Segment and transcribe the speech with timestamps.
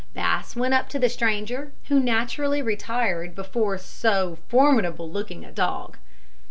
[0.15, 5.99] Bass went up to the stranger, who naturally retired before so formidable looking a dog.